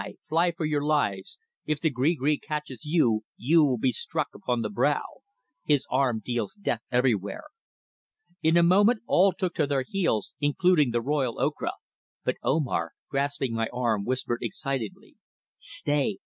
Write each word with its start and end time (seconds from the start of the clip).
fly 0.27 0.51
for 0.51 0.65
your 0.65 0.83
lives. 0.83 1.37
If 1.67 1.79
the 1.79 1.91
gree 1.91 2.15
gree 2.15 2.39
catches 2.39 2.85
you 2.85 3.21
you 3.37 3.63
will 3.63 3.77
be 3.77 3.91
struck 3.91 4.29
upon 4.33 4.63
the 4.63 4.69
brow. 4.71 5.03
His 5.63 5.85
arm 5.91 6.21
deals 6.25 6.55
death 6.59 6.81
everywhere." 6.91 7.43
In 8.41 8.57
a 8.57 8.63
moment 8.63 9.01
all 9.05 9.31
took 9.31 9.53
to 9.53 9.67
their 9.67 9.83
heels, 9.87 10.33
including 10.41 10.89
the 10.89 11.01
royal 11.01 11.35
Ocra, 11.37 11.73
but 12.23 12.37
Omar, 12.41 12.93
grasping 13.11 13.53
my 13.53 13.67
arm, 13.71 14.03
whispered 14.03 14.39
excitedly: 14.41 15.17
"Stay. 15.59 16.17